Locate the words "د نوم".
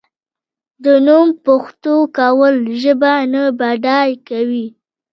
0.83-1.27